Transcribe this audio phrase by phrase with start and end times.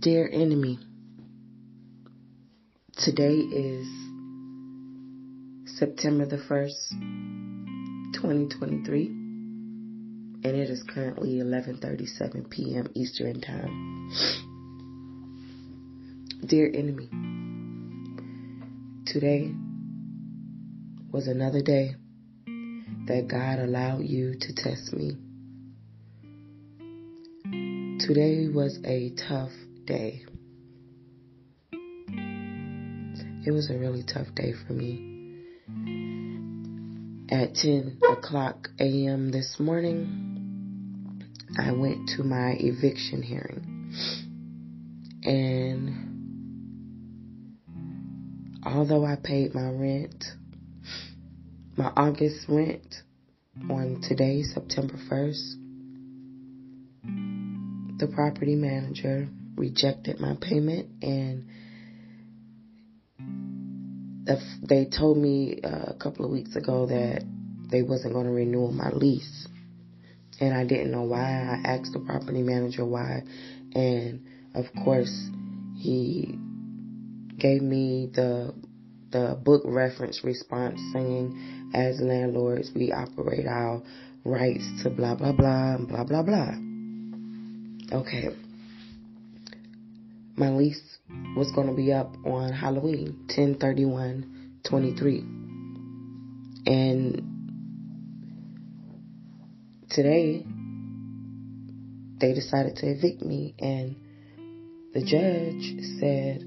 [0.00, 0.78] Dear enemy,
[2.98, 3.88] today is
[5.76, 12.86] September the 1st, 2023, and it is currently 11:37 p.m.
[12.94, 14.12] Eastern Time.
[16.46, 17.08] Dear enemy,
[19.04, 19.52] today
[21.10, 21.96] was another day
[23.06, 25.16] that God allowed you to test me.
[27.98, 29.50] Today was a tough
[29.88, 30.22] day.
[33.46, 35.16] It was a really tough day for me.
[37.30, 39.30] At 10 o'clock a.m.
[39.30, 41.24] this morning,
[41.58, 43.94] I went to my eviction hearing.
[45.24, 45.94] And
[48.66, 50.22] although I paid my rent,
[51.78, 52.96] my August rent
[53.70, 55.54] on today, September 1st,
[57.98, 59.28] the property manager
[59.58, 61.44] rejected my payment and
[64.62, 67.22] they told me uh, a couple of weeks ago that
[67.70, 69.48] they wasn't going to renew my lease
[70.40, 71.20] and I didn't know why.
[71.20, 73.22] I asked the property manager why
[73.74, 75.12] and of course
[75.76, 76.38] he
[77.38, 78.54] gave me the
[79.10, 83.82] the book reference response saying as landlords we operate our
[84.24, 86.52] rights to blah blah blah and blah blah blah.
[88.00, 88.28] Okay
[90.38, 90.80] my lease
[91.36, 95.18] was going to be up on Halloween, 1031 23.
[96.66, 97.22] And
[99.90, 100.44] today,
[102.20, 103.96] they decided to evict me, and
[104.94, 106.44] the judge said,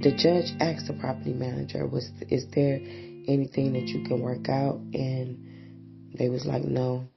[0.00, 4.76] the judge asked the property manager, was is there anything that you can work out?
[4.94, 7.08] And they was like, no,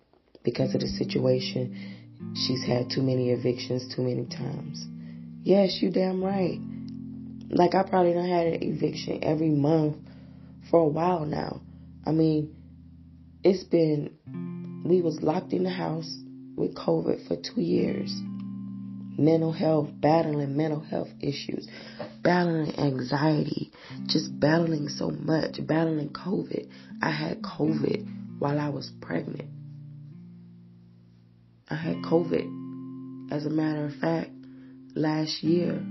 [0.43, 2.00] because of the situation
[2.35, 4.85] She's had too many evictions too many times.
[5.43, 6.59] Yes, you damn right.
[7.49, 9.97] Like I probably done had an eviction every month
[10.69, 11.61] for a while now.
[12.05, 12.55] I mean,
[13.43, 14.17] it's been
[14.85, 16.17] we was locked in the house
[16.55, 18.11] with COVID for two years.
[19.17, 21.67] Mental health, battling mental health issues,
[22.23, 23.71] battling anxiety,
[24.07, 26.69] just battling so much, battling COVID.
[27.01, 29.49] I had COVID while I was pregnant.
[31.71, 34.31] I had COVID, as a matter of fact,
[34.93, 35.81] last year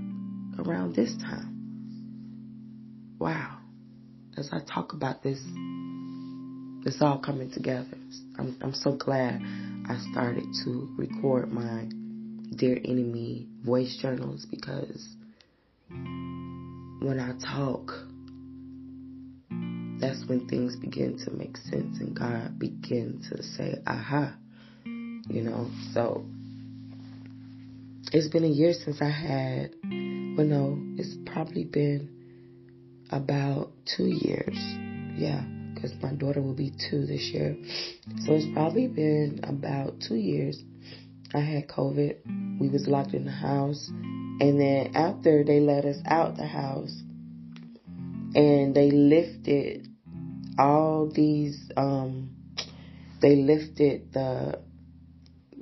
[0.59, 3.15] around this time.
[3.17, 3.57] Wow.
[4.37, 5.39] As I talk about this,
[6.85, 7.97] it's all coming together.
[8.37, 9.41] I'm, I'm so glad
[9.89, 11.89] I started to record my
[12.55, 15.15] Dear Enemy voice journals because
[15.89, 17.91] when I talk,
[19.99, 24.35] that's when things begin to make sense and God begin to say, aha,
[25.31, 25.69] you know.
[25.93, 26.25] So
[28.11, 32.09] it's been a year since I had, well, no, it's probably been
[33.09, 34.57] about two years.
[35.15, 35.43] Yeah,
[35.73, 37.55] because my daughter will be two this year.
[38.25, 40.61] So it's probably been about two years.
[41.33, 42.59] I had COVID.
[42.59, 43.89] We was locked in the house.
[43.89, 46.91] And then after they let us out the house
[48.33, 49.87] and they lifted
[50.57, 52.31] all these um
[53.21, 54.59] they lifted the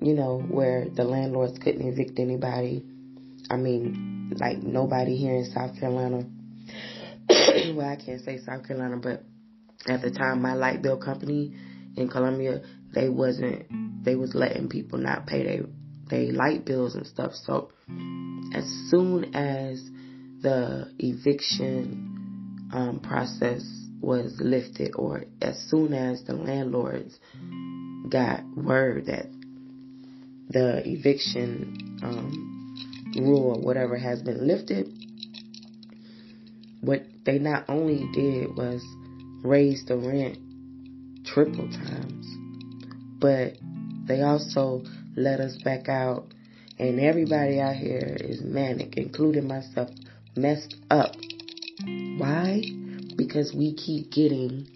[0.01, 2.85] you know, where the landlords couldn't evict anybody.
[3.49, 6.25] I mean, like nobody here in South Carolina.
[7.75, 9.23] well, I can't say South Carolina, but
[9.87, 11.55] at the time, my light bill company
[11.95, 12.61] in Columbia,
[12.93, 15.65] they wasn't, they was letting people not pay their,
[16.09, 17.33] their light bills and stuff.
[17.33, 17.71] So
[18.53, 19.81] as soon as
[20.41, 23.63] the eviction um, process
[24.01, 27.19] was lifted, or as soon as the landlords
[28.09, 29.27] got word that
[30.49, 32.75] the eviction um,
[33.15, 34.87] rule or whatever has been lifted,
[36.81, 38.81] what they not only did was
[39.43, 40.37] raise the rent
[41.25, 42.25] triple times,
[43.19, 43.53] but
[44.07, 44.83] they also
[45.15, 46.25] let us back out.
[46.79, 49.89] And everybody out here is manic, including myself,
[50.35, 51.11] messed up.
[52.17, 52.61] Why?
[53.17, 54.67] Because we keep getting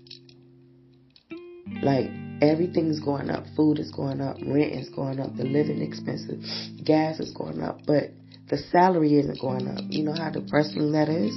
[1.81, 2.11] like
[2.43, 3.45] Everything's going up.
[3.55, 4.37] Food is going up.
[4.45, 5.35] Rent is going up.
[5.35, 6.69] The living expenses.
[6.83, 7.79] Gas is going up.
[7.87, 8.11] But
[8.49, 9.83] the salary isn't going up.
[9.87, 11.33] You know how depressing that is?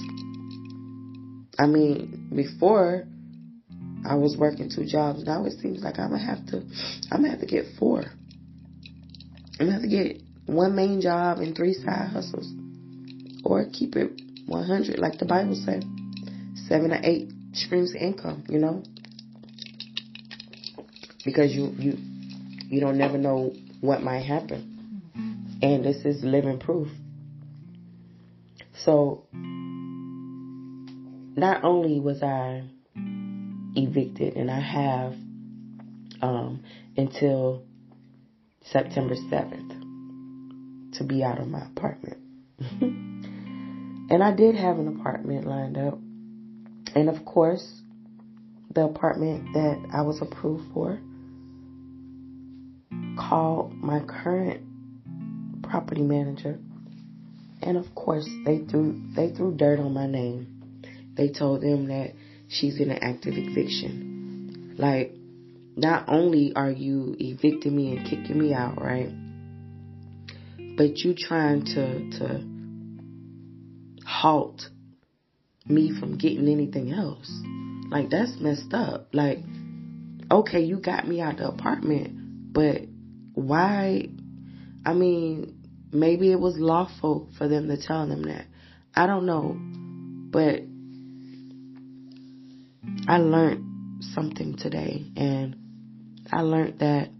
[1.59, 3.07] I mean, before
[4.09, 5.25] I was working two jobs.
[5.25, 6.63] Now it seems like I'm gonna have to,
[7.11, 8.05] I'm gonna have to get four.
[9.59, 12.53] I'm gonna have to get one main job and three side hustles,
[13.45, 15.85] or keep it 100 like the Bible said,
[16.69, 18.45] seven or eight streams of income.
[18.49, 18.83] You know,
[21.27, 21.99] because you you
[22.69, 23.53] you don't never know
[23.83, 24.73] what might happen.
[25.61, 26.89] And this is living proof.
[28.85, 29.27] So,
[31.37, 32.69] not only was I
[33.75, 35.15] evicted, and I have
[36.23, 36.63] um,
[36.97, 37.65] until
[38.71, 42.19] September 7th to be out of my apartment.
[42.81, 45.99] and I did have an apartment lined up.
[46.95, 47.81] And of course,
[48.75, 51.01] the apartment that I was approved for
[53.17, 54.63] called my current
[55.63, 56.59] property manager.
[57.63, 60.83] And of course, they threw they threw dirt on my name.
[61.17, 62.13] They told them that
[62.49, 64.75] she's in an active eviction.
[64.79, 65.13] Like,
[65.77, 69.11] not only are you evicting me and kicking me out, right?
[70.77, 72.45] But you trying to to
[74.05, 74.69] halt
[75.67, 77.31] me from getting anything else.
[77.91, 79.09] Like that's messed up.
[79.13, 79.39] Like,
[80.31, 82.83] okay, you got me out of the apartment, but
[83.37, 84.09] why?
[84.85, 85.63] I mean,
[85.93, 88.47] maybe it was lawful for them to tell them that.
[88.95, 89.59] I don't know,
[90.31, 90.63] but
[93.07, 95.55] I learned something today, and
[96.33, 97.11] I learned that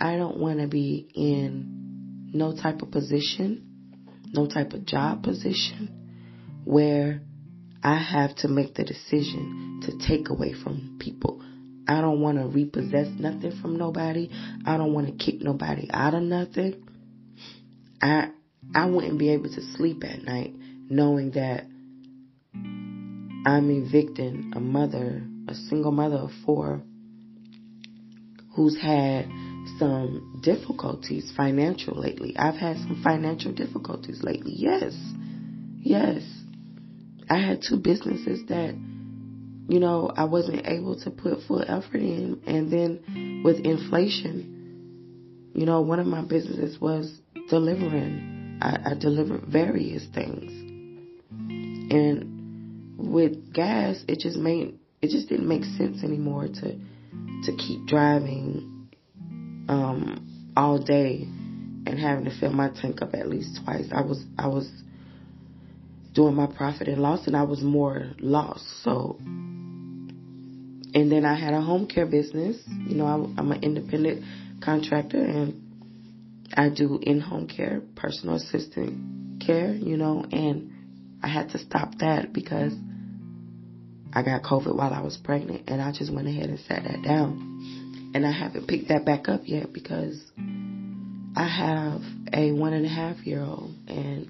[0.00, 3.64] I don't want to be in no type of position,
[4.32, 7.22] no type of job position where
[7.84, 11.40] I have to make the decision to take away from people.
[11.92, 14.30] I don't want to repossess nothing from nobody.
[14.64, 16.82] I don't want to kick nobody out of nothing.
[18.00, 18.30] I
[18.74, 20.54] I wouldn't be able to sleep at night
[20.88, 21.64] knowing that
[23.44, 26.82] I'm evicting a mother, a single mother of four,
[28.54, 29.26] who's had
[29.78, 32.36] some difficulties financial lately.
[32.38, 34.54] I've had some financial difficulties lately.
[34.56, 34.94] Yes.
[35.80, 36.22] Yes.
[37.28, 38.74] I had two businesses that,
[39.68, 42.40] you know, I wasn't able to put full effort in.
[42.46, 47.12] And then with inflation, you know, one of my businesses was
[47.48, 48.58] delivering.
[48.60, 50.50] I, I delivered various things.
[51.90, 56.78] And with gas, it just made, it just didn't make sense anymore to,
[57.44, 58.88] to keep driving,
[59.68, 61.22] um, all day
[61.86, 63.88] and having to fill my tank up at least twice.
[63.92, 64.70] I was, I was,
[66.14, 68.64] doing my profit and loss and I was more lost.
[68.82, 69.18] So,
[70.94, 72.56] and then I had a home care business.
[72.68, 74.24] You know, I'm, I'm an independent
[74.62, 75.62] contractor and
[76.54, 80.70] I do in-home care, personal assistant care, you know, and
[81.22, 82.72] I had to stop that because
[84.12, 87.02] I got COVID while I was pregnant and I just went ahead and sat that
[87.02, 88.10] down.
[88.14, 90.20] And I haven't picked that back up yet because
[91.34, 92.02] I have
[92.34, 94.28] a one and a half year old and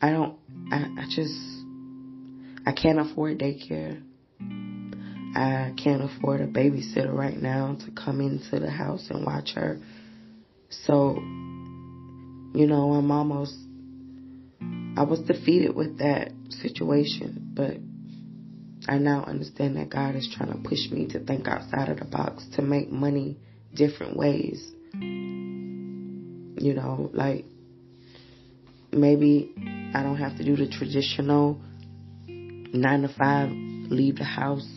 [0.00, 0.38] I don't,
[0.72, 1.34] I, I just,
[2.64, 4.02] I can't afford daycare.
[5.34, 9.78] I can't afford a babysitter right now to come into the house and watch her.
[10.70, 13.54] So, you know, I'm almost,
[14.96, 17.76] I was defeated with that situation, but
[18.88, 22.06] I now understand that God is trying to push me to think outside of the
[22.06, 23.38] box to make money
[23.74, 24.66] different ways.
[26.62, 27.44] You know, like
[28.92, 29.52] maybe
[29.94, 31.60] I don't have to do the traditional
[32.26, 34.68] nine to five, leave the house,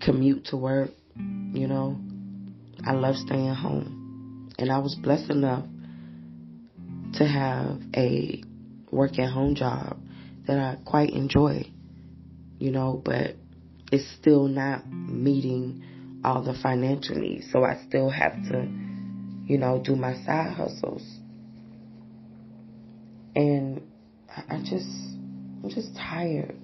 [0.00, 1.98] commute to work, you know.
[2.84, 4.52] I love staying home.
[4.58, 5.64] And I was blessed enough
[7.14, 8.42] to have a
[8.90, 9.98] work at home job
[10.46, 11.70] that I quite enjoy,
[12.58, 13.36] you know, but
[13.92, 15.84] it's still not meeting
[16.24, 17.50] all the financial needs.
[17.52, 18.68] So I still have to,
[19.46, 21.02] you know, do my side hustles
[23.34, 23.82] and
[24.28, 24.88] I just,
[25.62, 26.56] I'm just tired.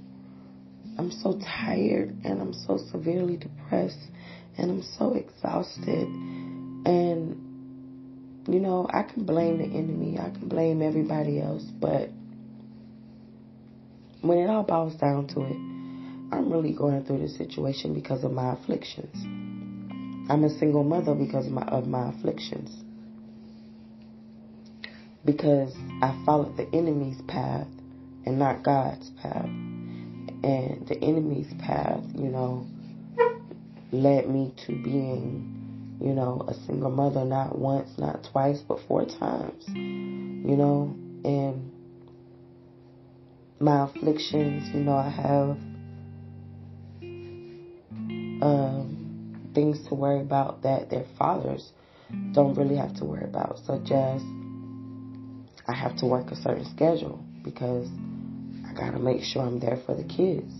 [0.98, 3.98] I'm so tired and I'm so severely depressed
[4.56, 6.08] and I'm so exhausted.
[6.86, 12.10] And, you know, I can blame the enemy, I can blame everybody else, but
[14.22, 15.56] when it all boils down to it,
[16.32, 19.14] I'm really going through this situation because of my afflictions.
[20.28, 22.70] I'm a single mother because of my, of my afflictions
[25.26, 27.66] because I followed the enemy's path
[28.24, 29.48] and not God's path.
[30.42, 32.66] And the enemy's path, you know,
[33.92, 39.04] led me to being, you know, a single mother not once, not twice, but four
[39.06, 41.72] times, you know, and
[43.58, 45.56] my afflictions, you know, I have
[48.42, 51.72] um, things to worry about that their fathers
[52.32, 54.22] don't really have to worry about, such as
[55.66, 57.88] I have to work a certain schedule because
[58.76, 60.52] I got to make sure I'm there for the kids.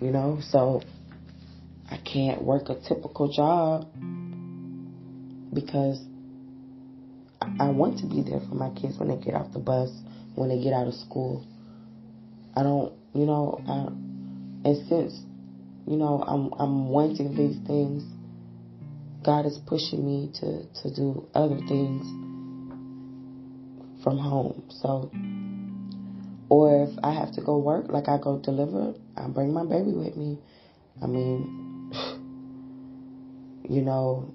[0.00, 0.82] You know, so
[1.90, 3.86] I can't work a typical job
[5.54, 6.02] because
[7.60, 9.90] I want to be there for my kids when they get off the bus,
[10.34, 11.46] when they get out of school.
[12.56, 15.14] I don't, you know, I, and since,
[15.86, 18.04] you know, I'm I'm wanting these things,
[19.24, 22.06] God is pushing me to to do other things
[24.02, 24.64] from home.
[24.68, 25.10] So,
[26.52, 29.92] or if I have to go work, like I go deliver, I bring my baby
[29.92, 30.38] with me.
[31.02, 31.90] I mean,
[33.70, 34.34] you know,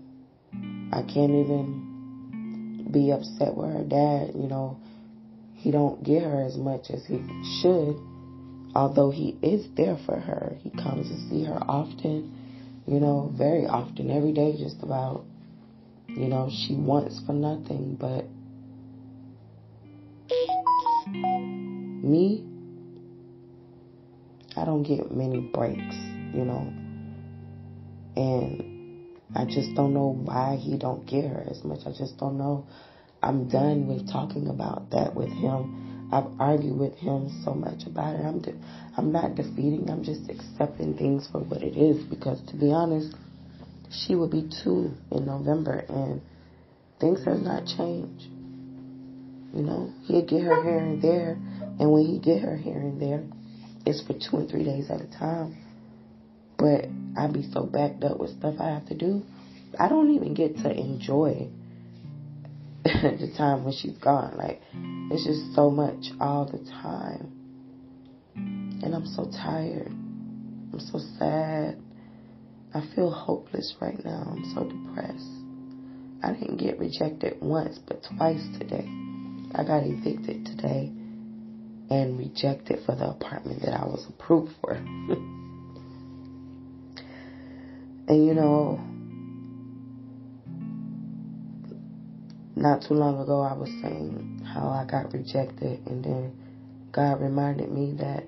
[0.92, 4.32] I can't even be upset with her dad.
[4.34, 4.80] You know,
[5.54, 7.18] he don't get her as much as he
[7.62, 8.02] should.
[8.74, 12.34] Although he is there for her, he comes to see her often.
[12.88, 15.24] You know, very often, every day, just about.
[16.08, 18.26] You know, she wants for nothing, but
[22.08, 22.46] me,
[24.56, 25.96] I don't get many breaks,
[26.34, 26.74] you know.
[28.16, 31.82] And I just don't know why he don't get her as much.
[31.86, 32.66] I just don't know.
[33.22, 36.10] I'm done with talking about that with him.
[36.12, 38.26] I've argued with him so much about it.
[38.26, 38.58] I'm de-
[38.96, 39.90] I'm not defeating.
[39.90, 43.14] I'm just accepting things for what it is because to be honest,
[43.92, 46.22] she will be 2 in November and
[47.00, 48.37] things have not changed.
[49.54, 51.38] You know, he'll get her here and there
[51.80, 53.24] and when he get her here and there,
[53.86, 55.58] it's for two and three days at a time.
[56.58, 56.86] But
[57.18, 59.24] I be so backed up with stuff I have to do.
[59.80, 61.50] I don't even get to enjoy
[62.84, 64.38] the time when she's gone.
[64.38, 64.62] Like,
[65.12, 67.34] it's just so much all the time.
[68.36, 69.88] And I'm so tired.
[69.90, 71.78] I'm so sad.
[72.74, 74.34] I feel hopeless right now.
[74.36, 75.30] I'm so depressed.
[76.24, 78.88] I didn't get rejected once, but twice today.
[79.58, 80.92] I got evicted today
[81.90, 84.74] and rejected for the apartment that I was approved for.
[88.08, 88.80] and you know,
[92.56, 96.34] not too long ago I was saying how I got rejected and then
[96.92, 98.26] God reminded me that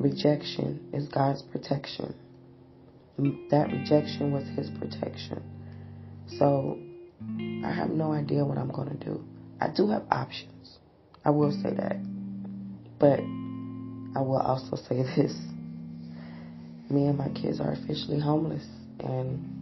[0.00, 2.14] rejection is God's protection.
[3.50, 5.42] That rejection was his protection.
[6.38, 6.78] So
[7.64, 9.24] I have no idea what I'm going to do.
[9.60, 10.78] I do have options.
[11.24, 11.96] I will say that.
[12.98, 13.20] But
[14.18, 15.36] I will also say this.
[16.88, 18.66] Me and my kids are officially homeless.
[19.00, 19.60] And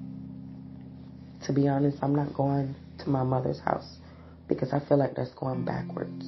[1.45, 3.99] to be honest, I'm not going to my mother's house
[4.49, 6.25] because I feel like that's going backwards.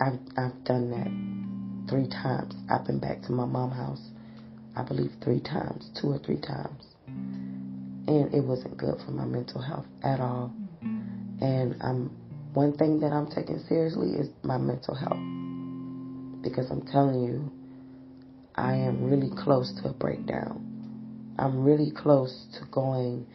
[0.00, 2.54] I've, I've done that three times.
[2.70, 4.10] I've been back to my mom's house,
[4.76, 6.84] I believe three times, two or three times.
[7.06, 10.52] And it wasn't good for my mental health at all.
[11.40, 12.10] And I'm
[12.54, 15.20] one thing that I'm taking seriously is my mental health.
[16.42, 17.52] Because I'm telling you,
[18.54, 21.34] I am really close to a breakdown.
[21.38, 23.26] I'm really close to going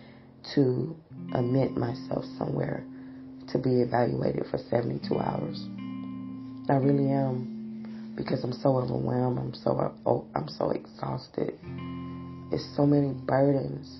[0.55, 0.95] to
[1.35, 2.83] admit myself somewhere
[3.51, 5.63] to be evaluated for 72 hours.
[6.69, 9.37] I really am because I'm so overwhelmed.
[9.37, 11.53] I'm so oh, I'm so exhausted.
[12.51, 13.99] It's so many burdens,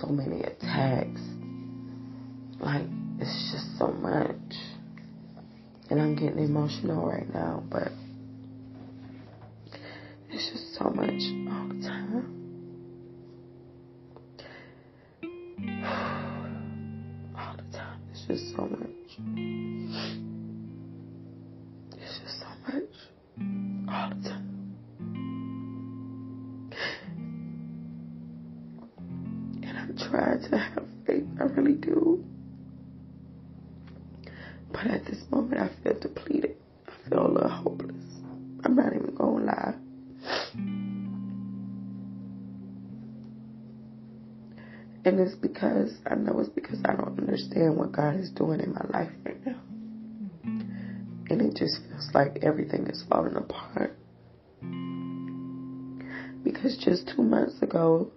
[0.00, 1.20] so many attacks.
[2.60, 2.86] Like
[3.20, 4.36] it's just so much.
[5.90, 7.92] And I'm getting emotional right now, but
[10.30, 12.36] it's just so much all the time.
[17.36, 18.00] All the time.
[18.12, 19.69] It's just so much.
[45.40, 49.10] Because, I know it's because I don't understand what God is doing in my life
[49.24, 49.60] right now.
[51.30, 53.96] And it just feels like everything is falling apart.
[56.42, 58.10] Because just two months ago,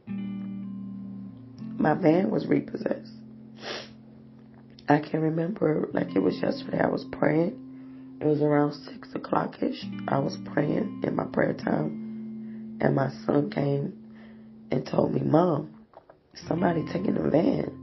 [1.78, 3.12] my van was repossessed.
[4.88, 6.80] I can remember like it was yesterday.
[6.80, 7.60] I was praying.
[8.22, 9.86] It was around six o'clock ish.
[10.08, 13.94] I was praying in my prayer time, and my son came
[14.72, 15.73] and told me, "Mom,
[16.48, 17.80] somebody taking the van."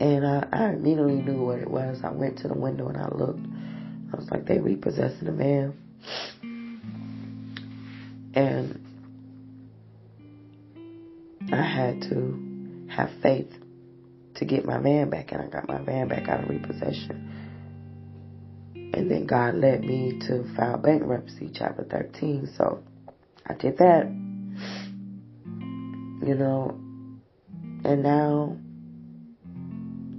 [0.00, 2.00] And I, I immediately knew what it was.
[2.04, 3.44] I went to the window and I looked.
[4.12, 5.74] I was like, "They repossessing the van,"
[8.34, 8.80] and
[11.52, 13.52] I had to have faith
[14.36, 17.28] to get my van back, and I got my van back out of repossession.
[18.74, 22.48] And then God led me to file bankruptcy, chapter 13.
[22.56, 22.82] So
[23.46, 24.06] I did that.
[26.26, 26.78] You know,
[27.84, 28.56] and now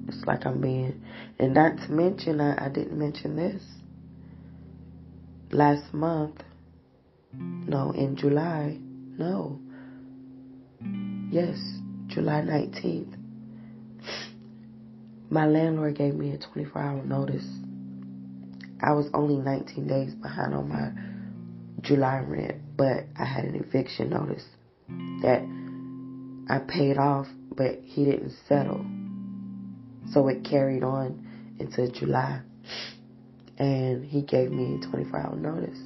[0.08, 1.04] It's like I'm being,
[1.38, 3.62] and not to mention, I, I didn't mention this.
[5.52, 6.42] Last month,
[7.34, 8.78] no, in July,
[9.18, 9.60] no.
[11.32, 11.58] Yes,
[12.08, 13.16] July 19th.
[15.30, 17.46] My landlord gave me a 24 hour notice.
[18.82, 20.92] I was only 19 days behind on my
[21.82, 24.46] July rent, but I had an eviction notice
[25.22, 25.44] that
[26.50, 28.84] I paid off, but he didn't settle.
[30.12, 32.42] So it carried on into July.
[33.60, 35.78] And he gave me a 24 hour notice.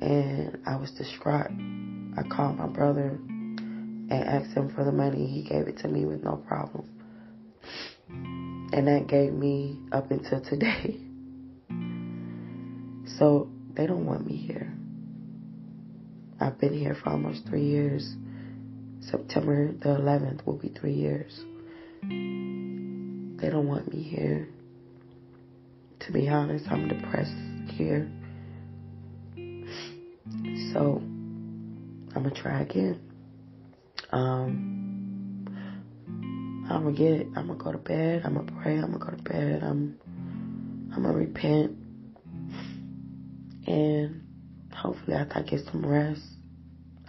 [0.00, 1.50] And I was distraught.
[2.16, 5.26] I called my brother and asked him for the money.
[5.26, 6.88] He gave it to me with no problem.
[8.08, 11.00] And that gave me up until today.
[13.18, 14.72] So they don't want me here.
[16.40, 18.16] I've been here for almost three years.
[19.10, 21.32] September the 11th will be three years.
[22.02, 24.48] They don't want me here.
[26.00, 27.32] To be honest, I'm depressed
[27.76, 28.10] here.
[30.72, 31.00] So,
[32.14, 33.00] I'm gonna try again.
[34.10, 34.72] Um,
[36.70, 39.22] I'm gonna get, I'm gonna go to bed, I'm gonna pray, I'm gonna go to
[39.22, 39.98] bed, I'm,
[40.94, 41.76] I'm gonna repent.
[43.66, 44.22] And
[44.74, 46.22] hopefully I get some rest,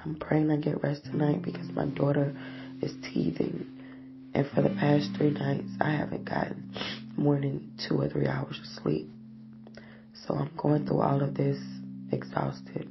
[0.06, 2.36] I'm praying I get rest tonight because my daughter
[2.82, 3.66] is teething.
[4.34, 6.74] And for the past three nights, I haven't gotten
[7.16, 9.10] more than two or three hours of sleep.
[10.28, 11.58] So I'm going through all of this
[12.12, 12.90] exhausted.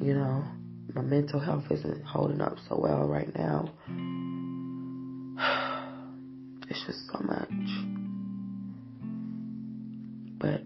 [0.00, 0.44] You know,
[0.94, 3.70] my mental health isn't holding up so well right now.
[6.68, 7.48] It's just so much.
[10.38, 10.62] But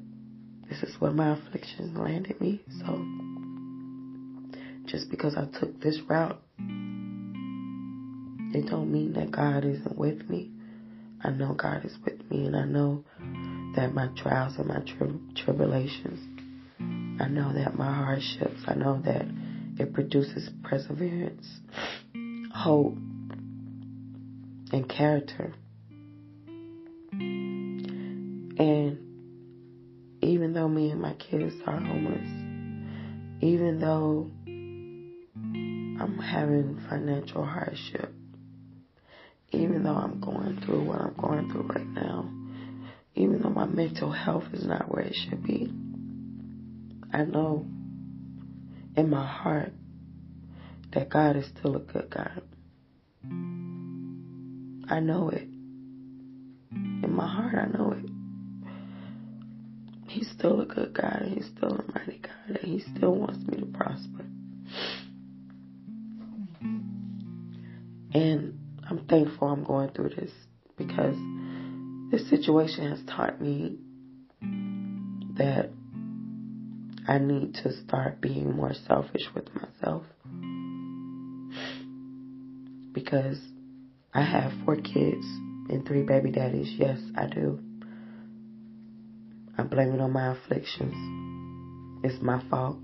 [0.68, 3.02] this is where my afflictions landed me, so
[4.94, 6.40] just because I took this route,
[8.54, 10.52] it don't mean that God isn't with me.
[11.20, 13.04] I know God is with me, and I know
[13.74, 16.20] that my trials and my tri- tribulations,
[17.20, 19.26] I know that my hardships, I know that
[19.80, 21.44] it produces perseverance,
[22.54, 22.96] hope,
[24.72, 25.54] and character.
[28.60, 28.98] And
[30.22, 32.28] even though me and my kids are homeless,
[33.42, 34.30] even though
[36.00, 38.12] I'm having financial hardship.
[39.52, 42.28] Even though I'm going through what I'm going through right now,
[43.14, 45.72] even though my mental health is not where it should be,
[47.12, 47.64] I know
[48.96, 49.72] in my heart
[50.92, 52.42] that God is still a good God.
[54.88, 55.48] I know it.
[56.72, 58.10] In my heart, I know it.
[60.08, 63.46] He's still a good God and He's still a mighty God and He still wants
[63.46, 64.24] me to prosper.
[68.14, 70.30] And I'm thankful I'm going through this
[70.76, 71.16] because
[72.10, 73.78] this situation has taught me
[75.36, 75.70] that
[77.08, 80.04] I need to start being more selfish with myself.
[82.92, 83.38] Because
[84.14, 85.26] I have four kids
[85.68, 86.72] and three baby daddies.
[86.78, 87.58] Yes, I do.
[89.58, 92.04] I blame it on my afflictions.
[92.04, 92.76] It's my fault.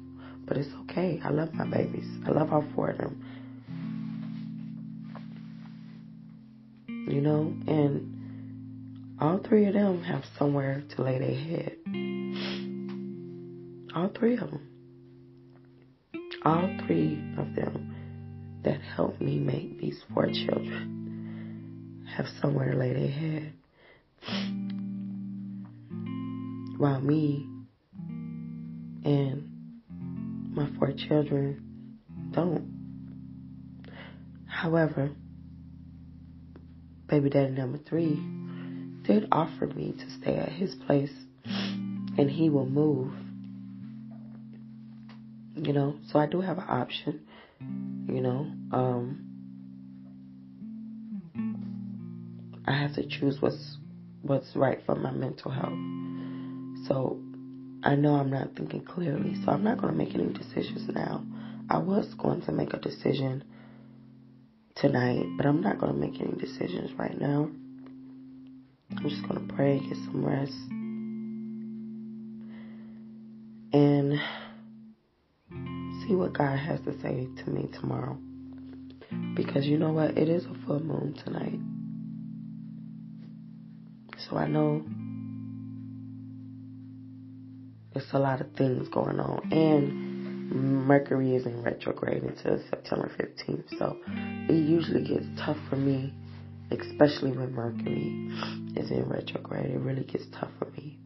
[0.46, 1.20] But it's okay.
[1.24, 2.08] I love my babies.
[2.26, 3.19] I love all four of them.
[7.10, 11.76] You know, and all three of them have somewhere to lay their head.
[13.94, 14.66] All three of them.
[16.44, 22.92] All three of them that helped me make these four children have somewhere to lay
[22.92, 23.52] their head.
[26.78, 27.46] While me
[29.04, 29.50] and
[30.54, 31.98] my four children
[32.30, 32.78] don't.
[34.46, 35.10] However,
[37.10, 38.22] baby daddy number three
[39.02, 41.12] did offer me to stay at his place
[41.44, 43.12] and he will move.
[45.56, 47.20] You know, so I do have an option,
[48.06, 48.46] you know.
[48.72, 49.26] Um
[52.66, 53.78] I have to choose what's
[54.22, 56.86] what's right for my mental health.
[56.86, 57.20] So
[57.82, 61.24] I know I'm not thinking clearly, so I'm not going to make any decisions now.
[61.68, 63.42] I was going to make a decision
[64.80, 67.50] tonight, but I'm not going to make any decisions right now.
[68.96, 70.52] I'm just going to pray, get some rest,
[73.72, 74.20] and
[76.02, 78.18] see what God has to say to me tomorrow.
[79.34, 80.16] Because you know what?
[80.16, 81.58] It is a full moon tonight.
[84.28, 84.82] So I know
[87.92, 89.52] there's a lot of things going on.
[89.52, 90.09] And
[90.50, 93.78] Mercury is in retrograde until September 15th.
[93.78, 93.96] So
[94.48, 96.12] it usually gets tough for me
[96.70, 98.30] especially when Mercury
[98.76, 99.70] is in retrograde.
[99.70, 100.98] It really gets tough for me.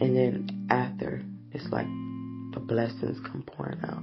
[0.00, 1.22] And then after,
[1.52, 1.86] it's like
[2.52, 4.02] the blessings come pouring out.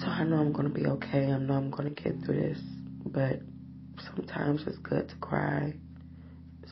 [0.00, 1.30] So I know I'm going to be okay.
[1.30, 2.58] I know I'm going to get through this.
[3.04, 3.40] But
[4.14, 5.74] sometimes it's good to cry.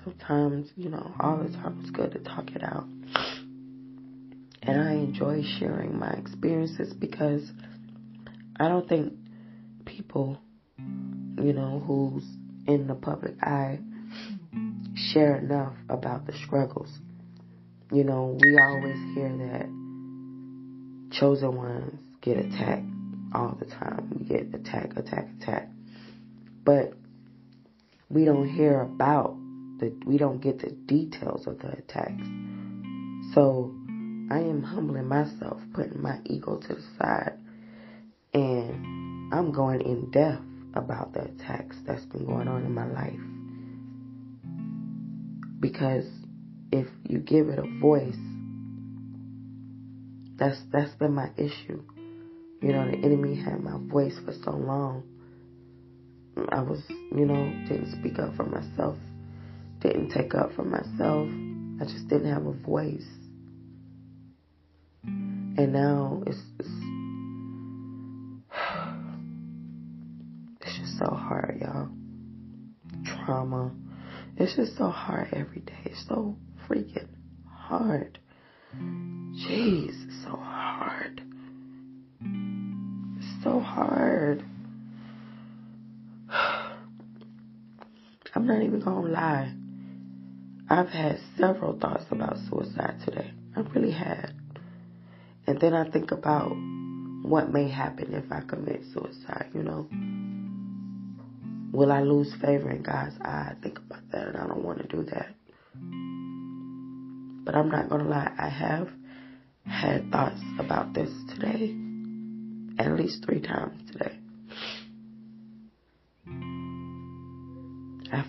[0.05, 2.87] Sometimes, you know, all the time it's good to talk it out.
[4.71, 7.51] And I enjoy sharing my experiences because
[8.61, 9.15] I don't think
[9.85, 10.39] people,
[10.79, 12.23] you know, who's
[12.69, 13.81] in the public eye
[14.95, 16.89] share enough about the struggles.
[17.91, 22.87] You know, we always hear that chosen ones get attacked
[23.35, 24.17] all the time.
[24.17, 25.69] We get attack, attack, attack.
[26.65, 26.93] But
[28.09, 29.37] we don't hear about
[29.81, 32.23] the, we don't get the details of the attacks.
[33.35, 33.75] So
[34.31, 37.37] I am humbling myself, putting my ego to the side,
[38.33, 43.19] and I'm going in depth about the attacks that's been going on in my life.
[45.59, 46.07] Because
[46.71, 48.15] if you give it a voice,
[50.37, 51.83] that's that's been my issue.
[52.63, 55.03] You know, the enemy had my voice for so long.
[56.51, 58.97] I was, you know, didn't speak up for myself,
[59.81, 61.29] didn't take up for myself.
[61.81, 63.20] I just didn't have a voice.
[65.61, 66.69] And now it's, it's
[70.63, 71.91] it's just so hard, y'all.
[73.05, 73.71] Trauma.
[74.39, 75.77] It's just so hard every day.
[75.85, 76.35] It's so
[76.67, 77.09] freaking
[77.47, 78.19] hard.
[78.75, 81.21] Jeez, so hard.
[82.23, 84.43] It's so hard.
[88.35, 89.53] I'm not even gonna lie.
[90.71, 93.33] I've had several thoughts about suicide today.
[93.55, 94.30] I really had.
[95.51, 96.53] And then I think about
[97.23, 99.89] what may happen if I commit suicide, you know.
[101.73, 103.51] Will I lose favor in God's eye?
[103.51, 105.35] I think about that and I don't want to do that.
[107.45, 108.91] But I'm not going to lie, I have
[109.67, 111.75] had thoughts about this today,
[112.79, 114.21] at least three times today.
[118.13, 118.25] I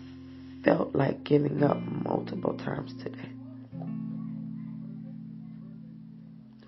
[0.66, 3.30] felt like giving up multiple times today.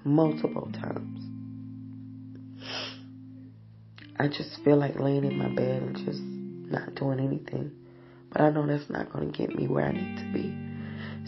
[0.06, 1.20] Multiple times.
[4.20, 7.72] I just feel like laying in my bed and just not doing anything.
[8.32, 10.54] But I know that's not going to get me where I need to be.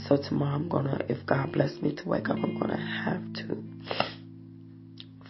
[0.07, 2.77] So tomorrow I'm going to, if God bless me to wake up, I'm going to
[2.77, 3.63] have to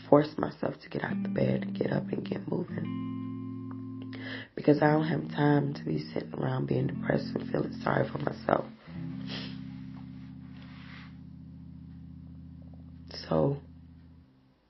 [0.09, 4.13] force myself to get out of the bed and get up and get moving.
[4.55, 8.17] Because I don't have time to be sitting around being depressed and feeling sorry for
[8.19, 8.65] myself.
[13.27, 13.57] So,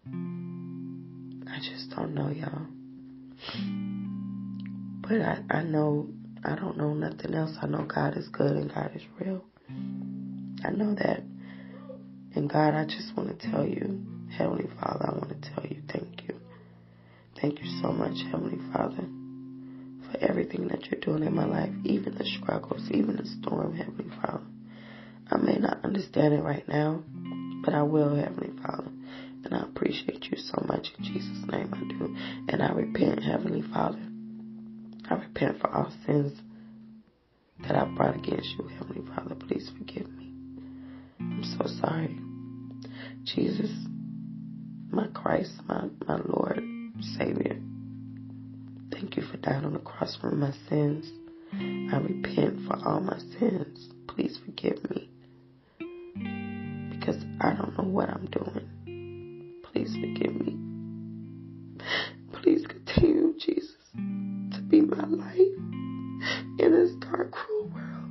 [0.07, 2.67] I just don't know, y'all.
[5.01, 6.07] But I, I know,
[6.43, 7.51] I don't know nothing else.
[7.61, 9.43] I know God is good and God is real.
[10.63, 11.21] I know that.
[12.35, 14.03] And God, I just want to tell you,
[14.37, 16.35] Heavenly Father, I want to tell you thank you.
[17.41, 19.05] Thank you so much, Heavenly Father,
[20.09, 24.09] for everything that you're doing in my life, even the struggles, even the storm, Heavenly
[24.21, 24.43] Father.
[25.29, 27.03] I may not understand it right now,
[27.65, 28.91] but I will, Heavenly Father.
[29.43, 30.87] And I appreciate you so much.
[30.97, 32.15] In Jesus' name I do.
[32.49, 34.01] And I repent, Heavenly Father.
[35.09, 36.39] I repent for all sins
[37.63, 39.35] that I brought against you, Heavenly Father.
[39.35, 40.31] Please forgive me.
[41.19, 42.19] I'm so sorry.
[43.23, 43.71] Jesus,
[44.91, 46.61] my Christ, my, my Lord,
[47.17, 47.59] Savior.
[48.91, 51.11] Thank you for dying on the cross for my sins.
[51.53, 53.89] I repent for all my sins.
[54.07, 55.09] Please forgive me.
[57.45, 59.61] I don't know what I'm doing.
[59.71, 60.57] Please forgive me.
[62.41, 65.53] Please continue, Jesus, to be my light
[66.57, 68.09] in this dark, cruel world.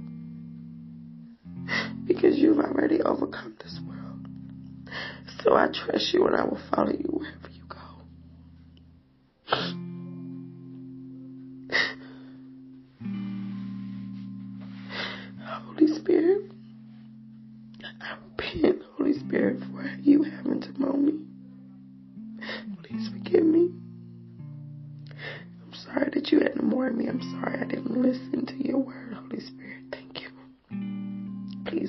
[2.06, 4.28] Because you've already overcome this world.
[5.42, 7.26] So I trust you and I will follow you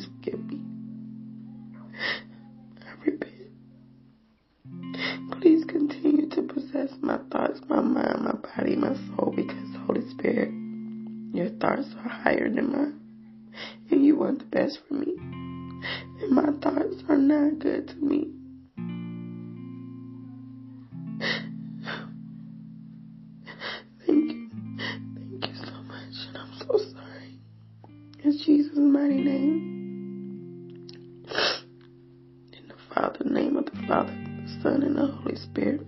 [0.05, 0.61] forgive me.
[2.85, 3.31] I repent.
[5.41, 10.51] Please continue to possess my thoughts, my mind, my body, my soul, because Holy Spirit,
[11.33, 12.99] your thoughts are higher than mine.
[13.91, 15.15] And you want the best for me.
[15.17, 18.31] And my thoughts are not good to me.
[35.45, 35.81] Spirit.